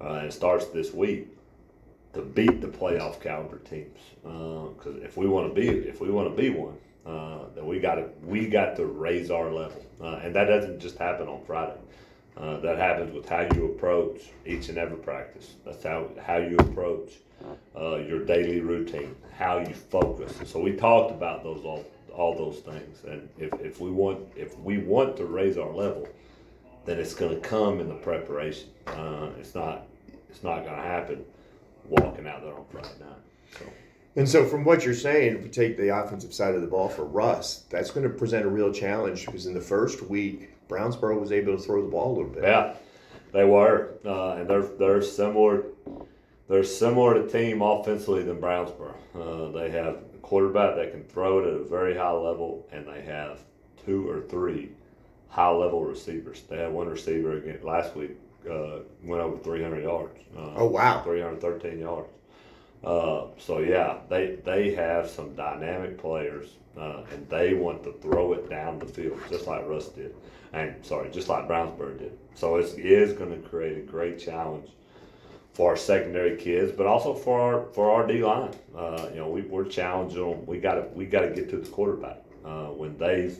uh, 0.00 0.24
it 0.24 0.32
starts 0.32 0.66
this 0.66 0.92
week 0.92 1.28
to 2.12 2.20
beat 2.20 2.60
the 2.60 2.68
playoff 2.68 3.20
caliber 3.20 3.58
teams. 3.58 3.98
Because 4.22 4.96
uh, 4.96 5.04
if 5.04 5.16
we 5.16 5.26
want 5.26 5.54
to 5.54 5.58
be 5.58 5.68
if 5.68 6.00
we 6.00 6.10
want 6.10 6.28
to 6.28 6.42
be 6.42 6.50
one, 6.50 6.76
uh, 7.06 7.44
then 7.54 7.66
we 7.66 7.78
got 7.78 7.94
to 7.94 8.08
we 8.22 8.48
got 8.48 8.76
to 8.76 8.84
raise 8.84 9.30
our 9.30 9.50
level, 9.50 9.82
and 10.00 10.34
that 10.34 10.44
doesn't 10.44 10.80
just 10.80 10.98
happen 10.98 11.28
on 11.28 11.42
Friday. 11.46 11.78
Uh, 12.36 12.60
that 12.60 12.76
happens 12.76 13.14
with 13.14 13.26
how 13.28 13.40
you 13.54 13.64
approach 13.64 14.20
each 14.44 14.68
and 14.68 14.76
every 14.76 14.98
practice. 14.98 15.54
That's 15.64 15.82
how, 15.82 16.10
how 16.22 16.36
you 16.36 16.56
approach 16.58 17.14
uh, 17.74 17.96
your 17.96 18.24
daily 18.24 18.60
routine, 18.60 19.14
how 19.36 19.58
you 19.58 19.74
focus. 19.74 20.34
So 20.44 20.60
we 20.60 20.72
talked 20.72 21.12
about 21.12 21.42
those 21.42 21.64
all, 21.64 21.84
all 22.14 22.36
those 22.36 22.58
things. 22.58 23.04
And 23.04 23.28
if, 23.38 23.52
if 23.60 23.80
we 23.80 23.90
want 23.90 24.20
if 24.36 24.58
we 24.58 24.78
want 24.78 25.16
to 25.16 25.24
raise 25.24 25.56
our 25.56 25.72
level, 25.72 26.08
then 26.84 26.98
it's 26.98 27.14
going 27.14 27.34
to 27.34 27.40
come 27.40 27.80
in 27.80 27.88
the 27.88 27.94
preparation. 27.94 28.68
Uh, 28.86 29.30
it's 29.38 29.54
not 29.54 29.86
it's 30.28 30.42
not 30.42 30.64
going 30.64 30.76
to 30.76 30.82
happen 30.82 31.24
walking 31.88 32.26
out 32.26 32.42
there 32.42 32.54
on 32.54 32.64
Friday 32.70 32.88
night. 33.00 33.58
So. 33.58 33.64
And 34.16 34.26
so, 34.26 34.46
from 34.46 34.64
what 34.64 34.84
you're 34.84 34.94
saying, 34.94 35.36
if 35.36 35.42
we 35.42 35.50
take 35.50 35.76
the 35.76 35.94
offensive 35.94 36.32
side 36.32 36.54
of 36.54 36.62
the 36.62 36.66
ball 36.66 36.88
for 36.88 37.04
Rusk, 37.04 37.68
that's 37.68 37.90
going 37.90 38.04
to 38.04 38.14
present 38.14 38.46
a 38.46 38.48
real 38.48 38.72
challenge 38.72 39.26
because 39.26 39.46
in 39.46 39.52
the 39.52 39.60
first 39.60 40.02
week 40.02 40.55
Brownsboro 40.68 41.20
was 41.20 41.32
able 41.32 41.56
to 41.56 41.62
throw 41.62 41.82
the 41.82 41.88
ball 41.88 42.08
a 42.08 42.16
little 42.16 42.32
bit. 42.32 42.44
Yeah, 42.44 42.74
they 43.32 43.44
were, 43.44 43.94
uh, 44.04 44.34
and 44.34 44.48
they're 44.48 44.62
they're 44.62 45.02
similar. 45.02 45.64
They're 46.48 46.64
similar 46.64 47.14
to 47.14 47.28
team 47.28 47.60
offensively 47.60 48.22
than 48.22 48.40
Brownsboro. 48.40 48.94
Uh, 49.14 49.50
they 49.50 49.70
have 49.70 49.96
a 50.14 50.18
quarterback 50.22 50.76
that 50.76 50.92
can 50.92 51.02
throw 51.04 51.40
it 51.40 51.46
at 51.48 51.60
a 51.60 51.64
very 51.64 51.96
high 51.96 52.12
level, 52.12 52.68
and 52.70 52.86
they 52.86 53.02
have 53.02 53.40
two 53.84 54.08
or 54.08 54.20
three 54.22 54.70
high 55.28 55.50
level 55.50 55.84
receivers. 55.84 56.42
They 56.48 56.58
had 56.58 56.72
one 56.72 56.88
receiver 56.88 57.36
again 57.36 57.58
last 57.62 57.96
week 57.96 58.16
uh, 58.50 58.78
went 59.02 59.22
over 59.22 59.38
300 59.38 59.82
yards. 59.82 60.18
Uh, 60.36 60.52
oh 60.56 60.66
wow, 60.66 61.02
313 61.02 61.78
yards. 61.78 62.08
Uh, 62.84 63.26
so 63.38 63.58
yeah, 63.58 63.98
they 64.08 64.36
they 64.44 64.74
have 64.74 65.08
some 65.08 65.34
dynamic 65.34 65.98
players, 65.98 66.50
uh, 66.78 67.02
and 67.12 67.28
they 67.28 67.54
want 67.54 67.82
to 67.82 67.92
throw 67.94 68.32
it 68.34 68.48
down 68.48 68.78
the 68.78 68.86
field 68.86 69.18
just 69.30 69.46
like 69.46 69.66
Rusk 69.66 69.94
did 69.94 70.14
and 70.52 70.74
sorry, 70.84 71.10
just 71.10 71.28
like 71.28 71.48
Brownsboro 71.48 71.98
did. 71.98 72.18
So 72.34 72.56
it 72.56 72.78
is 72.78 73.12
going 73.12 73.30
to 73.30 73.48
create 73.48 73.78
a 73.78 73.82
great 73.82 74.18
challenge 74.18 74.68
for 75.54 75.70
our 75.70 75.76
secondary 75.76 76.36
kids, 76.36 76.70
but 76.72 76.86
also 76.86 77.14
for 77.14 77.40
our 77.40 77.66
for 77.72 77.90
our 77.90 78.06
D 78.06 78.22
line. 78.22 78.54
Uh, 78.76 79.08
you 79.10 79.16
know, 79.16 79.28
we, 79.28 79.42
we're 79.42 79.64
challenging 79.64 80.30
them. 80.30 80.46
We 80.46 80.58
got 80.58 80.74
to 80.74 80.82
we 80.92 81.06
got 81.06 81.22
to 81.22 81.30
get 81.30 81.48
to 81.50 81.56
the 81.56 81.68
quarterback 81.68 82.18
uh, 82.44 82.66
when 82.66 82.96
they've 82.98 83.38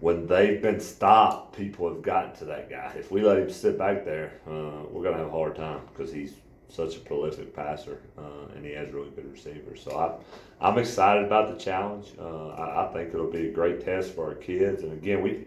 when 0.00 0.26
they've 0.26 0.62
been 0.62 0.80
stopped. 0.80 1.56
People 1.56 1.88
have 1.92 2.02
gotten 2.02 2.34
to 2.36 2.44
that 2.46 2.70
guy. 2.70 2.94
If 2.96 3.10
we 3.10 3.22
let 3.22 3.38
him 3.38 3.50
sit 3.50 3.76
back 3.76 4.04
there, 4.04 4.34
uh, 4.46 4.84
we're 4.90 5.02
gonna 5.02 5.18
have 5.18 5.26
a 5.26 5.30
hard 5.30 5.56
time 5.56 5.80
because 5.92 6.12
he's 6.12 6.34
such 6.68 6.96
a 6.96 7.00
prolific 7.00 7.54
passer 7.54 7.98
uh, 8.18 8.54
and 8.54 8.64
he 8.64 8.72
has 8.72 8.92
really 8.92 9.10
good 9.10 9.30
receivers. 9.32 9.82
So 9.82 9.96
I, 9.98 10.66
I'm 10.68 10.78
excited 10.78 11.24
about 11.24 11.48
the 11.48 11.62
challenge. 11.62 12.08
Uh, 12.18 12.48
I, 12.50 12.86
I 12.86 12.92
think 12.92 13.14
it'll 13.14 13.30
be 13.30 13.48
a 13.48 13.52
great 13.52 13.84
test 13.84 14.14
for 14.14 14.28
our 14.28 14.34
kids. 14.34 14.82
And 14.82 14.92
again, 14.92 15.22
we 15.22 15.46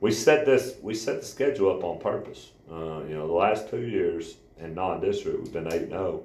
we 0.00 0.10
set 0.10 0.46
this 0.46 0.76
we 0.82 0.94
set 0.94 1.20
the 1.20 1.26
schedule 1.26 1.70
up 1.70 1.84
on 1.84 1.98
purpose. 2.00 2.50
Uh, 2.70 3.02
you 3.08 3.14
know, 3.14 3.26
the 3.26 3.32
last 3.32 3.68
two 3.68 3.82
years 3.82 4.36
in 4.58 4.74
non-district 4.74 5.38
we've 5.38 5.52
been 5.52 5.72
eight 5.72 5.88
zero, 5.88 6.22
oh. 6.22 6.24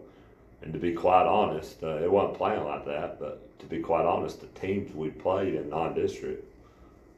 and 0.62 0.74
to 0.74 0.80
be 0.80 0.94
quite 0.94 1.26
honest, 1.26 1.84
uh, 1.84 1.98
it 1.98 2.12
wasn't 2.12 2.38
playing 2.38 2.64
like 2.64 2.86
that. 2.86 3.20
But 3.20 3.60
to 3.60 3.66
be 3.66 3.80
quite 3.80 4.06
honest, 4.06 4.42
the 4.42 4.48
teams 4.60 4.94
we 4.96 5.10
played 5.10 5.56
in 5.56 5.70
non-district, 5.70 6.46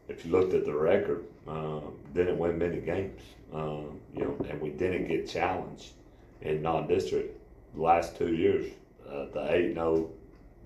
if 0.07 0.25
you 0.25 0.31
looked 0.31 0.53
at 0.53 0.65
the 0.65 0.73
record, 0.73 1.25
uh, 1.47 1.81
didn't 2.13 2.37
win 2.37 2.57
many 2.57 2.79
games. 2.79 3.21
Um, 3.53 3.99
you 4.13 4.23
know, 4.23 4.45
and 4.49 4.59
we 4.59 4.69
didn't 4.69 5.07
get 5.07 5.27
challenged 5.27 5.93
in 6.41 6.61
non-district. 6.61 7.39
The 7.75 7.81
last 7.81 8.17
two 8.17 8.33
years, 8.33 8.71
uh, 9.07 9.25
the 9.33 9.53
eight 9.53 9.73
zero, 9.73 10.09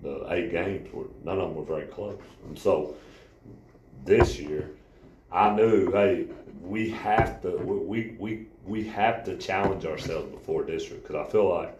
the 0.02 0.26
eight 0.30 0.50
games 0.50 0.92
were 0.92 1.06
none 1.24 1.38
of 1.38 1.48
them 1.48 1.56
were 1.56 1.64
very 1.64 1.86
close, 1.86 2.18
and 2.46 2.58
so 2.58 2.96
this 4.04 4.38
year 4.38 4.70
I 5.32 5.54
knew, 5.54 5.90
hey, 5.90 6.26
we 6.60 6.90
have 6.90 7.40
to 7.42 7.56
we 7.56 8.16
we 8.18 8.46
we 8.64 8.84
have 8.84 9.24
to 9.24 9.36
challenge 9.36 9.84
ourselves 9.84 10.30
before 10.30 10.64
district 10.64 11.06
because 11.06 11.26
I 11.26 11.30
feel 11.30 11.48
like, 11.48 11.78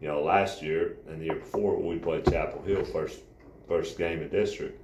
you 0.00 0.08
know, 0.08 0.22
last 0.22 0.62
year 0.62 0.96
and 1.08 1.20
the 1.20 1.26
year 1.26 1.36
before 1.36 1.80
we 1.80 1.98
played 1.98 2.24
Chapel 2.24 2.62
Hill 2.62 2.84
first 2.84 3.20
first 3.68 3.98
game 3.98 4.22
in 4.22 4.28
district, 4.30 4.80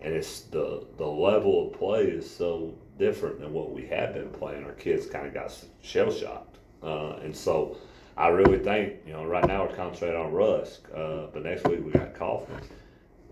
and 0.00 0.14
it's 0.14 0.42
the 0.42 0.86
the 0.96 1.06
level 1.06 1.66
of 1.66 1.78
play 1.78 2.04
is 2.04 2.28
so 2.28 2.74
different 2.98 3.40
than 3.40 3.52
what 3.52 3.72
we 3.72 3.84
had 3.86 4.14
been 4.14 4.30
playing. 4.30 4.64
Our 4.64 4.72
kids 4.72 5.06
kind 5.06 5.26
of 5.26 5.34
got 5.34 5.52
shell 5.82 6.12
shocked, 6.12 6.58
uh, 6.82 7.16
and 7.22 7.36
so 7.36 7.76
I 8.16 8.28
really 8.28 8.58
think 8.58 8.94
you 9.06 9.12
know 9.12 9.24
right 9.24 9.46
now 9.46 9.66
we're 9.66 9.74
concentrating 9.74 10.20
on 10.20 10.32
Rusk, 10.32 10.86
uh, 10.94 11.26
but 11.32 11.42
next 11.42 11.66
week 11.66 11.84
we 11.84 11.90
got 11.90 12.14
Kaufman 12.14 12.62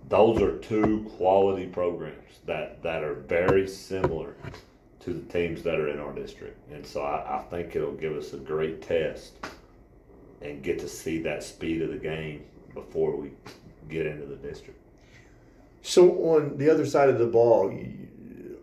those 0.08 0.40
are 0.42 0.58
two 0.58 1.10
quality 1.16 1.66
programs 1.66 2.38
that, 2.46 2.82
that 2.82 3.02
are 3.02 3.14
very 3.14 3.66
similar 3.66 4.34
to 5.00 5.12
the 5.12 5.22
teams 5.32 5.62
that 5.62 5.74
are 5.76 5.88
in 5.88 5.98
our 5.98 6.12
district. 6.12 6.58
And 6.70 6.86
so 6.86 7.02
I, 7.02 7.38
I 7.38 7.42
think 7.50 7.74
it'll 7.76 7.92
give 7.92 8.14
us 8.16 8.32
a 8.32 8.38
great 8.38 8.82
test 8.82 9.34
and 10.42 10.62
get 10.62 10.78
to 10.80 10.88
see 10.88 11.18
that 11.22 11.42
speed 11.42 11.82
of 11.82 11.90
the 11.90 11.96
game 11.98 12.44
before 12.74 13.16
we 13.16 13.30
get 13.88 14.06
into 14.06 14.26
the 14.26 14.36
district. 14.36 14.78
So 15.82 16.10
on 16.34 16.56
the 16.56 16.70
other 16.70 16.86
side 16.86 17.08
of 17.10 17.18
the 17.18 17.26
ball, 17.26 17.70
you, 17.70 18.58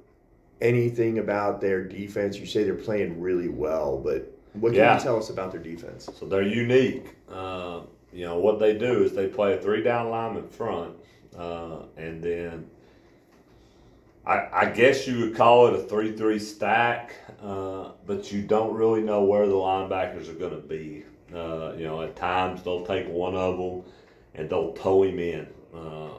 anything 0.61 1.19
about 1.19 1.59
their 1.61 1.83
defense? 1.83 2.37
You 2.37 2.45
say 2.45 2.63
they're 2.63 2.75
playing 2.75 3.19
really 3.19 3.49
well, 3.49 3.97
but 3.97 4.31
what 4.53 4.69
can 4.69 4.79
Yeah. 4.79 4.95
you 4.97 5.03
tell 5.03 5.17
us 5.17 5.29
about 5.29 5.51
their 5.51 5.61
defense? 5.61 6.09
So 6.17 6.25
they're 6.25 6.41
unique. 6.43 7.15
Uh, 7.29 7.81
you 8.13 8.25
know 8.25 8.37
what 8.39 8.59
they 8.59 8.77
do 8.77 9.03
is 9.03 9.13
they 9.13 9.27
play 9.27 9.53
a 9.53 9.57
three 9.57 9.81
down 9.81 10.09
lineman 10.09 10.47
front, 10.49 10.95
uh, 11.37 11.83
and 11.97 12.23
then 12.23 12.69
I, 14.25 14.47
I 14.53 14.65
guess 14.69 15.07
you 15.07 15.19
would 15.21 15.35
call 15.35 15.67
it 15.67 15.73
a 15.73 15.83
three 15.83 16.15
three 16.15 16.39
stack, 16.39 17.15
uh, 17.41 17.89
but 18.05 18.31
you 18.31 18.41
don't 18.43 18.73
really 18.73 19.01
know 19.01 19.23
where 19.23 19.47
the 19.47 19.53
linebackers 19.53 20.29
are 20.29 20.33
going 20.33 20.51
to 20.55 20.67
be. 20.67 21.03
Uh, 21.33 21.73
you 21.77 21.85
know, 21.85 22.01
at 22.01 22.15
times 22.15 22.61
they'll 22.63 22.85
take 22.85 23.07
one 23.07 23.35
of 23.35 23.57
them 23.57 23.83
and 24.35 24.49
they'll 24.49 24.73
tow 24.73 25.03
him 25.03 25.17
in 25.17 25.47
uh, 25.73 26.09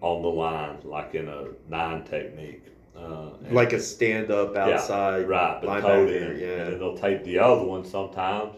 on 0.00 0.22
the 0.22 0.28
line, 0.28 0.78
like 0.84 1.14
in 1.14 1.28
a 1.28 1.46
nine 1.68 2.04
technique. 2.04 2.62
Uh, 2.96 3.30
Like 3.50 3.72
a 3.72 3.80
stand 3.80 4.30
up 4.30 4.56
outside 4.56 5.28
Right, 5.28 5.60
but 5.60 5.80
towed 5.80 6.10
in. 6.10 6.22
linebacker, 6.22 6.62
And 6.62 6.72
then 6.72 6.78
they'll 6.78 6.96
take 6.96 7.24
the 7.24 7.38
other 7.38 7.64
one 7.64 7.84
sometimes, 7.84 8.54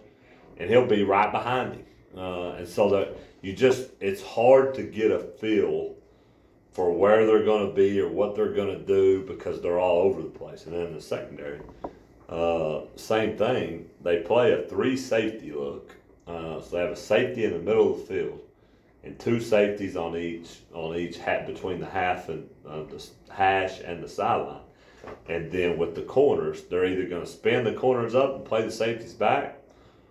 and 0.58 0.68
he'll 0.68 0.86
be 0.86 1.02
right 1.02 1.30
behind 1.32 1.74
him. 1.74 1.84
Uh, 2.16 2.52
and 2.52 2.68
so 2.68 2.90
that 2.90 3.16
you 3.40 3.52
just, 3.54 3.90
it's 4.00 4.22
hard 4.22 4.74
to 4.74 4.82
get 4.82 5.10
a 5.10 5.18
feel 5.18 5.94
for 6.72 6.92
where 6.92 7.26
they're 7.26 7.44
going 7.44 7.68
to 7.68 7.74
be 7.74 8.00
or 8.00 8.08
what 8.08 8.34
they're 8.34 8.52
going 8.52 8.76
to 8.76 8.84
do 8.84 9.24
because 9.26 9.60
they're 9.60 9.78
all 9.78 10.02
over 10.02 10.22
the 10.22 10.28
place. 10.28 10.64
And 10.64 10.74
then 10.74 10.86
in 10.86 10.94
the 10.94 11.00
secondary, 11.00 11.60
uh, 12.28 12.82
same 12.96 13.36
thing. 13.36 13.90
They 14.02 14.20
play 14.20 14.52
a 14.52 14.62
three 14.62 14.96
safety 14.96 15.52
look. 15.52 15.94
Uh, 16.26 16.60
so 16.60 16.68
they 16.70 16.78
have 16.80 16.92
a 16.92 16.96
safety 16.96 17.44
in 17.44 17.52
the 17.52 17.58
middle 17.58 17.92
of 17.92 18.00
the 18.00 18.04
field 18.14 18.40
and 19.04 19.18
two 19.18 19.40
safeties 19.40 19.96
on 19.96 20.16
each 20.16 20.60
on 20.72 20.96
each 20.96 21.18
hat 21.18 21.46
between 21.46 21.80
the 21.80 21.86
half 21.86 22.28
and 22.28 22.48
uh, 22.66 22.82
the 22.84 23.04
hash 23.30 23.80
and 23.80 24.02
the 24.02 24.08
sideline. 24.08 24.60
And 25.28 25.50
then 25.50 25.78
with 25.78 25.96
the 25.96 26.02
corners, 26.02 26.62
they're 26.64 26.86
either 26.86 27.06
going 27.06 27.24
to 27.24 27.30
spin 27.30 27.64
the 27.64 27.72
corners 27.72 28.14
up 28.14 28.36
and 28.36 28.44
play 28.44 28.62
the 28.62 28.70
safeties 28.70 29.14
back, 29.14 29.58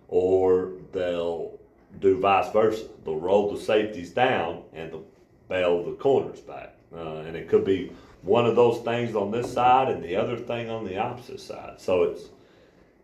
or 0.08 0.72
they'll 0.92 1.58
do 1.98 2.20
vice 2.20 2.52
versa. 2.52 2.84
They'll 3.04 3.18
roll 3.18 3.54
the 3.54 3.60
safeties 3.60 4.10
down 4.10 4.64
and 4.74 4.92
they'll 4.92 5.06
bail 5.52 5.84
the 5.84 5.92
corners 5.92 6.40
back. 6.40 6.74
Uh, 6.94 7.16
and 7.26 7.36
it 7.36 7.48
could 7.48 7.64
be 7.64 7.92
one 8.22 8.46
of 8.46 8.56
those 8.56 8.78
things 8.80 9.14
on 9.14 9.30
this 9.30 9.52
side 9.52 9.88
and 9.88 10.02
the 10.02 10.16
other 10.16 10.36
thing 10.36 10.70
on 10.70 10.84
the 10.84 10.96
opposite 10.98 11.40
side. 11.40 11.80
So 11.80 12.04
it's 12.04 12.22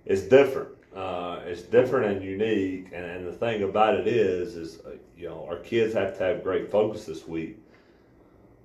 it's 0.06 0.22
different. 0.22 0.70
Uh, 0.96 1.40
it's 1.44 1.62
different 1.62 2.06
and 2.06 2.24
unique. 2.24 2.86
And, 2.92 3.04
and 3.04 3.26
the 3.26 3.32
thing 3.32 3.62
about 3.62 3.94
it 3.94 4.06
is, 4.06 4.56
is 4.56 4.80
uh, 4.80 4.92
you 5.16 5.28
know, 5.28 5.46
our 5.48 5.58
kids 5.58 5.92
have 5.94 6.16
to 6.16 6.24
have 6.24 6.42
great 6.42 6.70
focus 6.70 7.04
this 7.04 7.28
week 7.28 7.58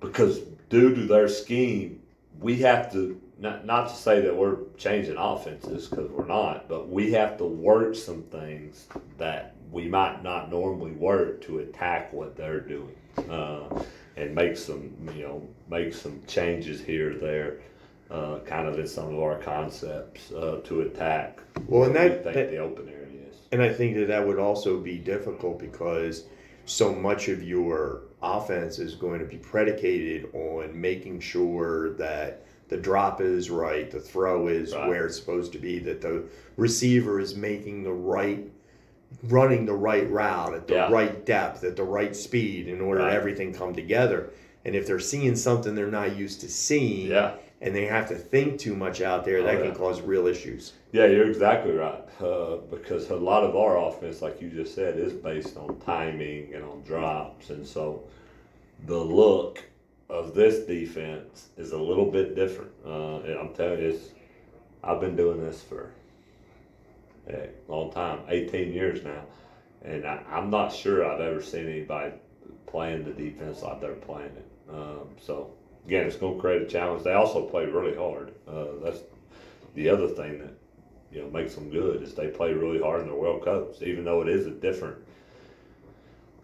because 0.00 0.40
due 0.70 0.94
to 0.94 1.02
their 1.02 1.28
scheme, 1.28 2.00
we 2.40 2.56
have 2.56 2.90
to 2.92 3.20
not 3.38 3.66
not 3.66 3.88
to 3.88 3.94
say 3.94 4.20
that 4.22 4.34
we're 4.34 4.58
changing 4.78 5.16
offenses 5.18 5.88
because 5.88 6.10
we're 6.10 6.26
not, 6.26 6.68
but 6.68 6.88
we 6.88 7.12
have 7.12 7.36
to 7.38 7.44
work 7.44 7.94
some 7.94 8.22
things 8.22 8.86
that 9.18 9.53
we 9.74 9.88
might 9.88 10.22
not 10.22 10.50
normally 10.50 10.92
work 10.92 11.42
to 11.42 11.58
attack 11.58 12.12
what 12.12 12.36
they're 12.36 12.60
doing, 12.60 12.94
uh, 13.28 13.64
and 14.16 14.32
make 14.34 14.56
some 14.56 14.90
you 15.16 15.24
know 15.24 15.42
make 15.68 15.92
some 15.92 16.22
changes 16.28 16.80
here 16.80 17.10
or 17.10 17.18
there, 17.18 17.58
uh, 18.10 18.38
kind 18.46 18.68
of 18.68 18.78
in 18.78 18.86
some 18.86 19.12
of 19.12 19.18
our 19.20 19.36
concepts 19.38 20.30
uh, 20.32 20.60
to 20.64 20.82
attack. 20.82 21.40
Well, 21.66 21.84
and 21.84 21.94
where 21.94 22.04
we 22.04 22.08
think 22.22 22.24
that- 22.34 22.50
the 22.52 22.58
open 22.58 22.88
area 22.88 23.26
is. 23.28 23.36
And 23.50 23.60
I 23.60 23.72
think 23.72 23.96
that 23.96 24.06
that 24.06 24.24
would 24.26 24.38
also 24.38 24.78
be 24.80 24.96
difficult 24.96 25.58
because 25.58 26.24
so 26.66 26.94
much 26.94 27.28
of 27.28 27.42
your 27.42 28.02
offense 28.22 28.78
is 28.78 28.94
going 28.94 29.18
to 29.20 29.26
be 29.26 29.36
predicated 29.36 30.28
on 30.34 30.80
making 30.80 31.18
sure 31.20 31.94
that 31.94 32.46
the 32.68 32.76
drop 32.78 33.20
is 33.20 33.50
right, 33.50 33.90
the 33.90 34.00
throw 34.00 34.46
is 34.48 34.72
Right. 34.74 34.88
where 34.88 35.06
it's 35.06 35.16
supposed 35.18 35.52
to 35.52 35.58
be, 35.58 35.78
that 35.80 36.00
the 36.00 36.22
receiver 36.56 37.20
is 37.20 37.36
making 37.36 37.82
the 37.82 37.92
right, 37.92 38.50
running 39.24 39.66
the 39.66 39.72
right 39.74 40.08
route 40.10 40.54
at 40.54 40.66
the 40.66 40.74
Yeah. 40.74 40.90
right 40.92 41.24
depth, 41.24 41.64
at 41.64 41.76
the 41.76 41.82
right 41.84 42.14
speed 42.14 42.68
in 42.68 42.80
order 42.80 43.00
Right. 43.00 43.10
to 43.10 43.16
everything 43.16 43.52
come 43.52 43.74
together. 43.74 44.30
And 44.64 44.74
if 44.74 44.86
they're 44.86 44.98
seeing 45.00 45.36
something 45.36 45.74
they're 45.74 45.86
not 45.86 46.16
used 46.16 46.40
to 46.40 46.48
seeing, 46.48 47.10
Yeah. 47.10 47.32
and 47.60 47.74
they 47.74 47.84
have 47.86 48.08
to 48.08 48.14
think 48.14 48.58
too 48.58 48.74
much 48.74 49.00
out 49.00 49.24
there, 49.24 49.38
Oh, 49.38 49.42
that 49.44 49.54
yeah. 49.58 49.66
can 49.66 49.74
cause 49.74 50.00
real 50.00 50.26
issues. 50.26 50.72
Yeah, 50.92 51.06
you're 51.06 51.26
exactly 51.28 51.72
right. 51.72 52.00
Uh, 52.20 52.56
because 52.70 53.10
a 53.10 53.16
lot 53.16 53.42
of 53.44 53.56
our 53.56 53.76
offense, 53.88 54.22
like 54.22 54.40
you 54.40 54.48
just 54.48 54.74
said, 54.74 54.98
is 54.98 55.12
based 55.12 55.56
on 55.56 55.78
timing 55.80 56.52
and 56.54 56.64
on 56.64 56.82
drops, 56.86 57.50
and 57.50 57.66
so 57.66 58.04
the 58.86 58.96
look 58.98 59.62
of 60.10 60.34
this 60.34 60.60
defense 60.66 61.48
is 61.56 61.72
a 61.72 61.78
little 61.78 62.10
bit 62.10 62.34
different. 62.34 62.70
Uh, 62.86 63.16
I'm 63.40 63.52
telling 63.54 63.80
you, 63.80 63.88
it's, 63.88 64.10
I've 64.82 65.00
been 65.00 65.16
doing 65.16 65.40
this 65.40 65.62
for 65.62 65.90
a 67.28 67.48
long 67.68 67.92
time, 67.92 68.20
18 68.28 68.72
years 68.72 69.02
now, 69.04 69.22
and 69.82 70.06
I, 70.06 70.22
I'm 70.30 70.50
not 70.50 70.72
sure 70.72 71.04
I've 71.04 71.20
ever 71.20 71.42
seen 71.42 71.68
anybody 71.68 72.12
playing 72.66 73.04
the 73.04 73.12
defense 73.12 73.62
like 73.62 73.80
they're 73.80 73.94
playing 73.94 74.32
it. 74.36 74.50
Um, 74.68 75.08
so 75.20 75.52
again, 75.86 76.06
it's 76.06 76.16
going 76.16 76.34
to 76.34 76.40
create 76.40 76.62
a 76.62 76.66
challenge. 76.66 77.04
They 77.04 77.12
also 77.12 77.42
play 77.42 77.66
really 77.66 77.96
hard. 77.96 78.32
Uh, 78.48 78.66
that's 78.82 79.00
the 79.74 79.88
other 79.88 80.08
thing 80.08 80.38
that 80.38 80.52
you 81.12 81.22
know 81.22 81.30
makes 81.30 81.54
them 81.54 81.70
good 81.70 82.02
is 82.02 82.14
they 82.14 82.28
play 82.28 82.52
really 82.52 82.80
hard 82.80 83.00
and 83.00 83.08
they're 83.10 83.16
well 83.16 83.38
coached. 83.38 83.82
Even 83.82 84.04
though 84.04 84.22
it 84.22 84.28
is 84.28 84.46
a 84.46 84.50
different 84.50 84.96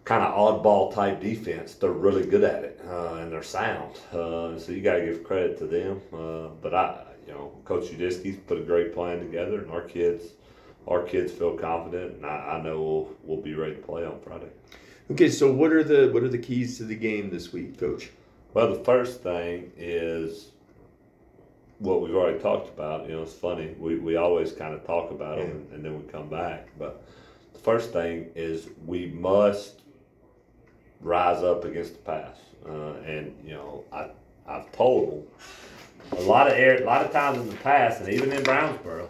kind 0.03 0.23
of 0.23 0.33
oddball 0.33 0.93
type 0.93 1.19
defense, 1.21 1.75
they're 1.75 1.91
really 1.91 2.25
good 2.25 2.43
at 2.43 2.63
it 2.63 2.81
uh, 2.87 3.15
and 3.15 3.31
they're 3.31 3.43
sound. 3.43 3.95
Uh, 4.11 4.57
so 4.57 4.71
you 4.71 4.81
got 4.81 4.95
to 4.95 5.05
give 5.05 5.23
credit 5.23 5.57
to 5.59 5.65
them. 5.65 6.01
Uh, 6.13 6.47
but 6.61 6.73
I, 6.73 7.03
you 7.27 7.33
know, 7.33 7.51
Coach 7.65 7.85
Udisky's 7.91 8.37
put 8.47 8.57
a 8.57 8.61
great 8.61 8.93
plan 8.93 9.19
together, 9.19 9.61
and 9.61 9.71
our 9.71 9.81
kids, 9.81 10.23
our 10.87 11.03
kids 11.03 11.31
feel 11.31 11.57
confident, 11.57 12.17
and 12.17 12.25
I, 12.25 12.57
I 12.57 12.61
know 12.61 12.81
we'll 12.81 13.09
we'll 13.23 13.41
be 13.41 13.53
ready 13.53 13.75
to 13.75 13.81
play 13.81 14.05
on 14.05 14.19
Friday. 14.21 14.49
Okay, 15.11 15.29
so 15.29 15.51
what 15.51 15.71
are 15.71 15.83
the 15.83 16.09
what 16.11 16.23
are 16.23 16.29
the 16.29 16.37
keys 16.37 16.77
to 16.77 16.83
the 16.83 16.95
game 16.95 17.29
this 17.29 17.51
week, 17.53 17.79
Coach? 17.79 18.09
Well, 18.53 18.73
the 18.73 18.83
first 18.83 19.21
thing 19.21 19.71
is 19.77 20.51
what 21.81 22.01
we've 22.01 22.15
already 22.15 22.39
talked 22.39 22.69
about. 22.69 23.07
You 23.07 23.15
know, 23.15 23.23
it's 23.23 23.33
funny. 23.33 23.75
We, 23.79 23.95
we 23.95 24.15
always 24.15 24.51
kind 24.51 24.73
of 24.73 24.85
talk 24.85 25.09
about 25.09 25.39
them 25.39 25.49
and, 25.49 25.71
and 25.73 25.85
then 25.85 25.97
we 25.97 26.11
come 26.11 26.29
back. 26.29 26.67
But 26.77 27.03
the 27.53 27.59
first 27.59 27.91
thing 27.91 28.29
is 28.35 28.69
we 28.85 29.07
must 29.07 29.81
rise 31.01 31.43
up 31.43 31.65
against 31.65 31.93
the 31.93 31.99
pass. 31.99 32.37
Uh, 32.67 32.93
and, 33.05 33.35
you 33.43 33.55
know, 33.55 33.83
I, 33.91 34.09
I've 34.47 34.71
told 34.73 35.11
them 35.11 36.19
a 36.19 36.21
lot 36.21 36.47
of 36.47 36.53
air, 36.53 36.81
a 36.81 36.85
lot 36.85 37.03
of 37.03 37.11
times 37.11 37.39
in 37.39 37.49
the 37.49 37.55
past, 37.57 38.01
and 38.01 38.09
even 38.09 38.31
in 38.31 38.43
Brownsboro, 38.43 39.07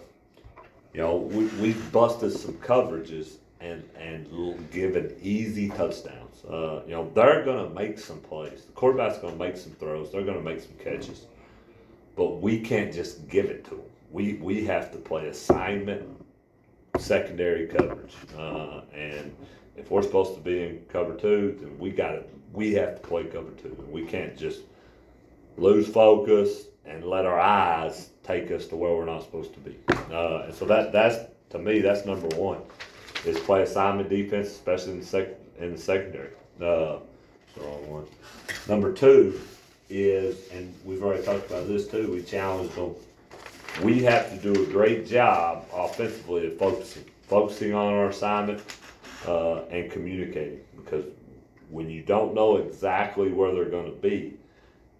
you 0.93 1.01
know, 1.01 1.15
we, 1.17 1.45
we've 1.61 1.91
busted 1.91 2.33
some 2.33 2.53
coverages 2.55 3.37
and, 3.61 3.87
and 3.97 4.71
given 4.71 5.15
easy 5.21 5.69
touchdowns. 5.69 6.43
Uh, 6.45 6.81
you 6.85 6.91
know, 6.91 7.09
they're 7.13 7.45
going 7.45 7.67
to 7.67 7.73
make 7.73 7.99
some 7.99 8.19
plays. 8.19 8.65
The 8.65 8.71
quarterback's 8.73 9.19
going 9.19 9.37
to 9.37 9.39
make 9.39 9.55
some 9.55 9.71
throws. 9.73 10.11
They're 10.11 10.25
going 10.25 10.37
to 10.37 10.43
make 10.43 10.59
some 10.59 10.73
catches. 10.83 11.27
But 12.15 12.41
we 12.41 12.59
can't 12.59 12.93
just 12.93 13.27
give 13.29 13.45
it 13.45 13.63
to 13.65 13.71
them. 13.71 13.85
We, 14.11 14.33
we 14.33 14.65
have 14.65 14.91
to 14.91 14.97
play 14.97 15.27
assignment 15.27 16.03
secondary 16.97 17.67
coverage. 17.67 18.15
Uh, 18.37 18.81
and 18.93 19.33
if 19.77 19.89
we're 19.89 20.01
supposed 20.01 20.35
to 20.35 20.41
be 20.41 20.63
in 20.63 20.85
cover 20.89 21.15
two, 21.15 21.57
then 21.61 21.77
we 21.79 21.91
got 21.91 22.11
to, 22.11 22.23
we 22.51 22.73
have 22.73 22.95
to 22.95 23.07
play 23.07 23.23
cover 23.25 23.51
two. 23.51 23.75
We 23.89 24.05
can't 24.05 24.37
just 24.37 24.61
lose 25.57 25.87
focus 25.87 26.65
and 26.85 27.03
let 27.03 27.25
our 27.25 27.39
eyes 27.39 28.09
take 28.23 28.51
us 28.51 28.67
to 28.67 28.75
where 28.75 28.93
we're 28.93 29.05
not 29.05 29.23
supposed 29.23 29.53
to 29.53 29.59
be. 29.59 29.75
Uh, 30.11 30.43
and 30.45 30.53
so 30.53 30.65
that 30.65 30.91
that's 30.91 31.17
to 31.49 31.59
me 31.59 31.79
that's 31.79 32.05
number 32.05 32.27
one 32.35 32.59
is 33.25 33.39
play 33.39 33.61
assignment 33.61 34.09
defense, 34.09 34.47
especially 34.47 34.93
in 34.93 34.99
the 34.99 35.05
sec 35.05 35.27
in 35.59 35.73
the 35.73 35.77
secondary. 35.77 36.29
Uh, 36.59 36.97
so 37.55 37.61
one. 37.87 38.05
Number 38.67 38.93
two 38.93 39.39
is, 39.89 40.49
and 40.51 40.73
we've 40.85 41.03
already 41.03 41.23
talked 41.23 41.49
about 41.49 41.67
this 41.67 41.87
too. 41.87 42.11
We 42.11 42.23
challenged 42.23 42.75
them. 42.75 42.95
We 43.83 44.03
have 44.03 44.29
to 44.31 44.53
do 44.53 44.63
a 44.63 44.65
great 44.67 45.07
job 45.07 45.65
offensively 45.73 46.47
of 46.47 46.57
focusing, 46.57 47.05
focusing 47.23 47.73
on 47.73 47.93
our 47.93 48.09
assignment 48.09 48.61
uh, 49.27 49.63
and 49.65 49.91
communicating 49.91 50.59
because 50.75 51.05
when 51.69 51.89
you 51.89 52.01
don't 52.01 52.33
know 52.33 52.57
exactly 52.57 53.31
where 53.31 53.53
they're 53.53 53.69
going 53.69 53.85
to 53.85 53.97
be, 53.97 54.33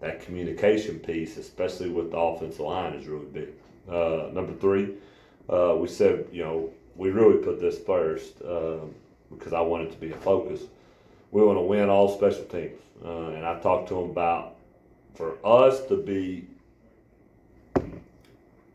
that 0.02 0.20
communication 0.20 0.98
piece, 0.98 1.36
especially 1.36 1.88
with 1.88 2.10
the 2.10 2.18
offensive 2.18 2.60
line, 2.60 2.92
is 2.92 3.06
really 3.06 3.26
big. 3.26 3.48
Uh, 3.88 4.28
number 4.32 4.52
three, 4.52 4.94
uh, 5.48 5.76
we 5.78 5.88
said, 5.88 6.26
you 6.32 6.42
know, 6.42 6.70
we 6.96 7.10
really 7.10 7.38
put 7.38 7.60
this 7.60 7.78
first 7.78 8.42
uh, 8.42 8.78
because 9.30 9.52
I 9.52 9.60
want 9.60 9.84
it 9.84 9.92
to 9.92 9.98
be 9.98 10.10
a 10.10 10.16
focus. 10.16 10.60
We 11.30 11.42
want 11.42 11.56
to 11.56 11.62
win 11.62 11.88
all 11.88 12.14
special 12.14 12.44
teams, 12.44 12.78
uh, 13.04 13.28
and 13.28 13.46
I 13.46 13.58
talked 13.60 13.88
to 13.88 13.94
them 13.94 14.10
about 14.10 14.56
for 15.14 15.36
us 15.44 15.86
to 15.86 15.96
be 15.96 16.46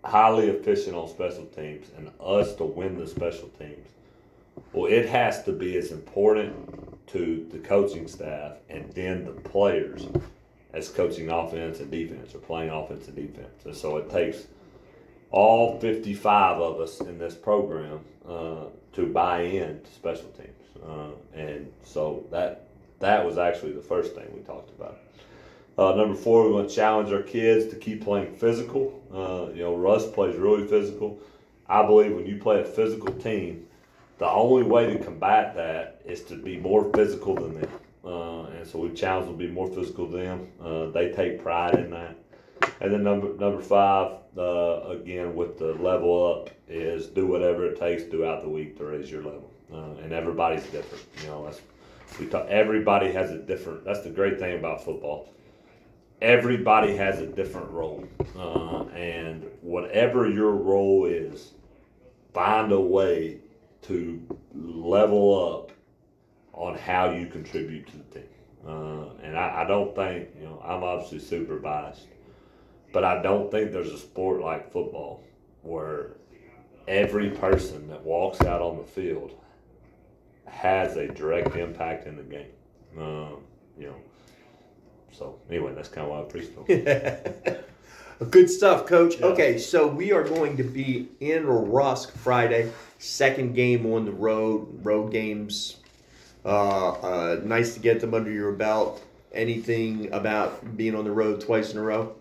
highly 0.04 0.48
efficient 0.48 0.96
on 0.96 1.10
special 1.10 1.46
teams 1.48 1.88
and 1.98 2.10
us 2.22 2.56
to 2.56 2.64
win 2.64 2.98
the 2.98 3.06
special 3.06 3.50
teams. 3.60 3.86
Well, 4.72 4.90
it 4.90 5.10
has 5.10 5.44
to 5.44 5.52
be 5.52 5.78
as 5.78 5.92
important 5.92 7.08
to 7.08 7.46
the 7.52 7.60
coaching 7.60 8.08
staff 8.08 8.54
and 8.70 8.90
then 8.94 9.26
the 9.26 9.32
players 9.32 10.08
as 10.74 10.90
coaching 10.90 11.30
offense 11.30 11.80
and 11.80 11.90
defense 11.90 12.36
or 12.36 12.40
playing 12.40 12.70
offense 12.70 13.08
and 13.08 13.16
defense. 13.16 13.66
And 13.66 13.76
so 13.76 13.98
it 13.98 14.10
takes 14.10 14.48
all 15.32 15.80
55 15.80 16.58
of 16.58 16.80
us 16.80 17.02
in 17.02 17.18
this 17.18 17.36
program 17.36 18.00
uh, 18.28 18.66
to 18.94 19.06
buy 19.06 19.42
in 19.42 19.82
to 19.82 19.92
special 19.92 20.30
teams. 20.30 20.84
Uh, 20.86 21.12
and 21.34 21.72
so 21.84 22.26
that 22.32 22.68
that 23.00 23.26
was 23.26 23.38
actually 23.38 23.74
the 23.74 23.82
first 23.82 24.16
thing 24.16 24.28
we 24.34 24.42
talked 24.42 24.72
about. 24.72 25.00
Uh, 25.78 25.94
number 25.96 26.16
four, 26.16 26.48
we 26.48 26.54
want 26.54 26.70
to 26.70 26.76
challenge 26.76 27.12
our 27.12 27.22
kids 27.22 27.72
to 27.72 27.76
keep 27.76 28.04
playing 28.04 28.36
physical. 28.36 29.00
Uh, 29.14 29.54
you 29.54 29.62
know, 29.62 29.76
Rusk 29.76 30.14
plays 30.14 30.36
really 30.36 30.68
physical. 30.68 31.20
I 31.70 31.86
believe 31.86 32.16
when 32.16 32.26
you 32.26 32.38
play 32.38 32.62
a 32.62 32.66
physical 32.66 33.14
team, 33.14 33.68
the 34.18 34.28
only 34.28 34.64
way 34.64 34.92
to 34.92 35.04
combat 35.04 35.56
that 35.56 36.02
is 36.06 36.24
to 36.24 36.36
be 36.36 36.58
more 36.58 36.92
physical 36.94 37.36
than 37.36 37.62
them. 37.62 37.70
Uh, 38.04 38.44
and 38.44 38.66
so 38.68 38.80
we 38.80 38.92
challenge 38.94 39.28
them 39.28 39.38
to 39.38 39.48
be 39.48 39.52
more 39.52 39.68
physical 39.68 40.08
than 40.08 40.24
them. 40.24 40.48
Uh, 40.64 40.86
they 40.92 41.12
take 41.12 41.42
pride 41.42 41.76
in 41.76 41.90
that. 41.92 42.16
And 42.80 42.94
then 42.94 43.04
number 43.04 43.28
number 43.36 43.62
five, 43.62 44.18
uh, 44.38 44.82
again 44.90 45.36
with 45.36 45.58
the 45.58 45.74
level 45.74 46.44
up, 46.44 46.50
is 46.68 47.08
do 47.08 47.28
whatever 47.28 47.66
it 47.66 47.80
takes 47.80 48.04
throughout 48.04 48.42
the 48.42 48.50
week 48.50 48.78
to 48.78 48.86
raise 48.86 49.12
your 49.12 49.24
level. 49.24 49.52
Uh, 49.72 50.02
and 50.02 50.14
everybody's 50.14 50.64
different. 50.68 51.04
You 51.22 51.28
know, 51.28 51.46
that's 51.46 51.62
we 52.20 52.26
talk, 52.28 52.48
everybody 52.48 53.12
has 53.12 53.32
a 53.32 53.38
different. 53.38 53.84
That's 53.84 54.02
the 54.02 54.10
great 54.10 54.40
thing 54.40 54.58
about 54.58 54.84
football. 54.84 55.30
Everybody 56.22 56.96
has 56.96 57.20
a 57.20 57.28
different 57.28 57.70
role, 57.70 58.04
uh, 58.36 58.86
and 58.96 59.46
whatever 59.62 60.28
your 60.28 60.52
role 60.52 61.06
is, 61.06 61.54
find 62.34 62.72
a 62.72 62.80
way 62.80 63.38
to 63.84 64.20
level 64.56 65.54
up 65.54 65.67
on 66.58 66.76
how 66.76 67.12
you 67.12 67.28
contribute 67.28 67.88
to 67.88 67.98
the 67.98 68.04
team. 68.04 68.30
Uh, 68.68 69.14
and 69.24 69.38
I, 69.38 69.62
I 69.62 69.68
don't 69.68 69.96
think, 69.96 70.30
you 70.38 70.46
know, 70.46 70.62
I'm 70.66 70.84
obviously 70.84 71.20
super 71.20 71.58
biased, 71.58 72.08
but 72.92 73.04
I 73.04 73.22
don't 73.22 73.52
think 73.52 73.72
there's 73.72 73.92
a 73.92 73.98
sport 73.98 74.42
like 74.42 74.72
football 74.72 75.24
where 75.62 76.18
every 76.88 77.30
person 77.30 77.88
that 77.90 78.04
walks 78.04 78.42
out 78.42 78.62
on 78.62 78.78
the 78.78 78.84
field 78.84 79.40
has 80.48 80.98
a 80.98 81.08
direct 81.08 81.56
impact 81.56 82.08
in 82.08 82.18
the 82.18 82.24
game. 82.24 82.52
Uh, 82.98 83.38
you 83.78 83.88
know, 83.88 83.96
so 85.12 85.40
anyway, 85.50 85.74
that's 85.76 85.90
kind 85.90 86.06
of 86.06 86.12
why 86.12 86.20
I 86.20 86.22
appreciate 86.24 87.64
Good 88.32 88.50
stuff, 88.50 88.88
Coach. 88.88 89.22
Okay, 89.22 89.60
so 89.60 89.86
we 89.86 90.12
are 90.12 90.24
going 90.24 90.58
to 90.58 90.64
be 90.64 91.10
in 91.20 91.46
Rusk 91.46 92.12
Friday, 92.18 92.72
second 92.98 93.54
game 93.54 93.86
on 93.86 94.06
the 94.06 94.12
road. 94.12 94.84
Road 94.84 95.12
games, 95.12 95.78
nice 96.48 97.74
to 97.74 97.80
get 97.80 98.00
them 98.00 98.14
under 98.14 98.32
your 98.32 98.52
belt. 98.52 99.04
Anything 99.34 100.12
about 100.14 100.78
being 100.78 100.96
on 100.96 101.04
the 101.04 101.12
road 101.12 101.42
twice 101.42 101.72
in 101.72 101.78
a 101.78 101.82
row? 101.82 102.16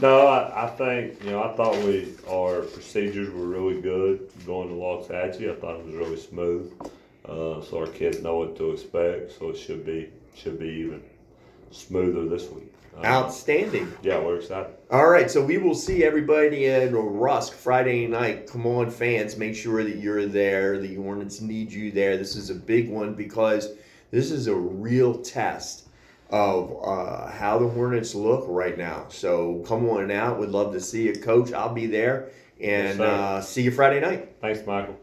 No, 0.00 0.26
I, 0.26 0.64
I 0.64 0.70
think 0.70 1.22
you 1.22 1.30
know. 1.30 1.42
I 1.42 1.54
thought 1.54 1.76
we 1.84 2.14
our 2.28 2.62
procedures 2.62 3.30
were 3.30 3.46
really 3.46 3.80
good 3.80 4.28
going 4.44 4.68
to 4.68 4.74
Waxahachie. 4.74 5.50
I 5.50 5.60
thought 5.60 5.78
it 5.78 5.86
was 5.86 5.94
really 5.94 6.16
smooth, 6.16 6.72
uh, 7.24 7.62
so 7.62 7.78
our 7.78 7.86
kids 7.86 8.20
know 8.20 8.38
what 8.38 8.56
to 8.56 8.72
expect. 8.72 9.38
So 9.38 9.50
it 9.50 9.56
should 9.56 9.84
be 9.84 10.10
should 10.34 10.58
be 10.58 10.66
even 10.66 11.02
smoother 11.70 12.28
this 12.28 12.50
week. 12.50 12.72
Uh, 12.96 13.06
Outstanding. 13.06 13.92
Yeah, 14.02 14.20
we're 14.20 14.36
excited. 14.36 14.72
All 14.90 15.08
right, 15.08 15.30
so 15.30 15.44
we 15.44 15.58
will 15.58 15.74
see 15.74 16.04
everybody 16.04 16.66
in 16.66 16.94
Rusk 16.94 17.52
Friday 17.52 18.06
night. 18.06 18.46
Come 18.46 18.66
on, 18.66 18.90
fans, 18.90 19.36
make 19.36 19.56
sure 19.56 19.82
that 19.82 19.96
you're 19.96 20.26
there. 20.26 20.78
The 20.78 20.94
Hornets 20.94 21.40
need 21.40 21.72
you 21.72 21.90
there. 21.90 22.16
This 22.16 22.36
is 22.36 22.50
a 22.50 22.54
big 22.54 22.88
one 22.88 23.14
because 23.14 23.70
this 24.12 24.30
is 24.30 24.46
a 24.46 24.54
real 24.54 25.18
test 25.18 25.88
of 26.30 26.76
uh, 26.84 27.26
how 27.30 27.58
the 27.58 27.68
Hornets 27.68 28.14
look 28.14 28.44
right 28.48 28.78
now. 28.78 29.06
So 29.08 29.64
come 29.66 29.88
on 29.88 30.10
out. 30.10 30.38
We'd 30.38 30.50
love 30.50 30.72
to 30.72 30.80
see 30.80 31.02
you, 31.04 31.14
Coach. 31.14 31.52
I'll 31.52 31.74
be 31.74 31.86
there. 31.86 32.30
And 32.60 32.98
Yes, 32.98 33.00
uh, 33.00 33.40
see 33.40 33.62
you 33.62 33.72
Friday 33.72 34.00
night. 34.00 34.36
Thanks, 34.40 34.64
Michael. 34.64 34.96